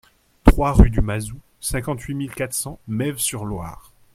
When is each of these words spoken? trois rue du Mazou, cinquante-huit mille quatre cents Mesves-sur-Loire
trois 0.43 0.73
rue 0.73 0.89
du 0.89 0.99
Mazou, 0.99 1.39
cinquante-huit 1.59 2.15
mille 2.15 2.33
quatre 2.33 2.55
cents 2.55 2.79
Mesves-sur-Loire 2.87 3.93